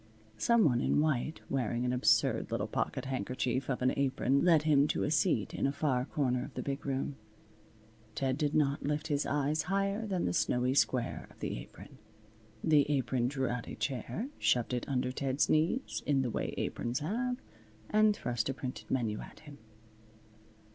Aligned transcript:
Some 0.39 0.65
one 0.65 0.81
in 0.81 0.99
white 0.99 1.41
wearing 1.47 1.85
an 1.85 1.93
absurd 1.93 2.49
little 2.49 2.65
pocket 2.65 3.05
handkerchief 3.05 3.69
of 3.69 3.83
an 3.83 3.93
apron 3.95 4.43
led 4.43 4.63
him 4.63 4.87
to 4.87 5.03
a 5.03 5.11
seat 5.11 5.53
in 5.53 5.67
a 5.67 5.71
far 5.71 6.05
corner 6.05 6.43
of 6.43 6.55
the 6.55 6.63
big 6.63 6.87
room. 6.87 7.17
Ted 8.15 8.35
did 8.35 8.55
not 8.55 8.81
lift 8.81 9.09
his 9.09 9.27
eyes 9.27 9.61
higher 9.69 10.07
than 10.07 10.25
the 10.25 10.33
snowy 10.33 10.73
square 10.73 11.27
of 11.29 11.39
the 11.39 11.59
apron. 11.59 11.99
The 12.63 12.89
Apron 12.89 13.27
drew 13.27 13.47
out 13.47 13.67
a 13.67 13.75
chair, 13.75 14.29
shoved 14.39 14.73
it 14.73 14.89
under 14.89 15.11
Ted's 15.11 15.49
knees 15.49 16.01
in 16.07 16.23
the 16.23 16.31
way 16.31 16.55
Aprons 16.57 16.97
have, 17.01 17.37
and 17.87 18.15
thrust 18.15 18.49
a 18.49 18.55
printed 18.55 18.89
menu 18.89 19.19
at 19.19 19.41
him. 19.41 19.59